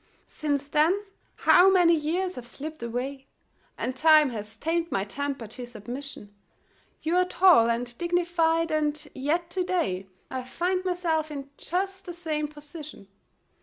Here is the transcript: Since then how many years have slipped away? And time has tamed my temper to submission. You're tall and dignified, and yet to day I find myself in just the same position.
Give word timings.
Since 0.25 0.69
then 0.69 0.99
how 1.35 1.69
many 1.69 1.93
years 1.93 2.33
have 2.33 2.47
slipped 2.47 2.81
away? 2.81 3.27
And 3.77 3.95
time 3.95 4.31
has 4.31 4.57
tamed 4.57 4.91
my 4.91 5.03
temper 5.03 5.45
to 5.49 5.65
submission. 5.67 6.33
You're 7.03 7.23
tall 7.25 7.69
and 7.69 7.95
dignified, 7.99 8.71
and 8.71 9.07
yet 9.13 9.51
to 9.51 9.63
day 9.63 10.07
I 10.31 10.43
find 10.43 10.83
myself 10.83 11.29
in 11.29 11.51
just 11.55 12.05
the 12.05 12.13
same 12.15 12.47
position. 12.47 13.09